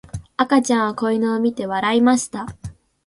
[0.35, 2.47] 赤ちゃんは子犬を見て笑いました。